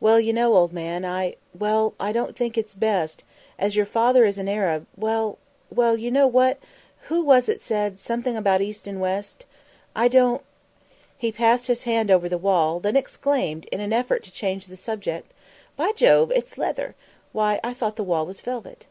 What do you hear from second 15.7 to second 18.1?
"By Jove! it's leather! Why, I thought the